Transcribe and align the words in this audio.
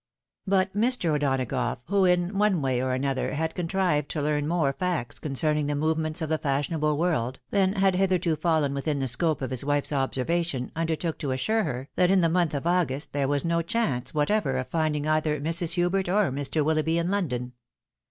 But 0.47 0.75
Mr. 0.75 1.13
O'Donagough, 1.13 1.81
who 1.85 2.05
in 2.05 2.35
one 2.35 2.59
Way 2.63 2.81
or 2.81 2.93
another 2.93 3.33
had 3.33 3.53
contrived 3.53 4.09
to 4.09 4.21
learn 4.23 4.47
more 4.47 4.73
facts 4.73 5.19
concerning 5.19 5.67
the 5.67 5.75
movements 5.75 6.23
of 6.23 6.29
the 6.29 6.39
fashionable 6.39 6.97
world, 6.97 7.39
than 7.51 7.73
had 7.73 7.93
hitherto 7.95 8.35
fallen 8.35 8.73
within 8.73 8.97
the 8.97 9.07
scope 9.07 9.43
of 9.43 9.51
his 9.51 9.63
wife's 9.63 9.93
observation, 9.93 10.71
undertook 10.75 11.19
to 11.19 11.29
assure 11.29 11.65
her, 11.65 11.87
that 11.97 12.09
in 12.09 12.21
the 12.21 12.29
month 12.29 12.55
of 12.55 12.65
August 12.65 13.13
there 13.13 13.27
was 13.27 13.45
no 13.45 13.61
chance 13.61 14.11
whatever 14.11 14.57
of 14.57 14.69
finding 14.69 15.05
either 15.07 15.39
Mrs. 15.39 15.73
Hubert 15.75 16.09
or 16.09 16.31
Mr. 16.31 16.63
WiUoughby 16.63 16.95
in 16.99 17.11
London. 17.11 17.53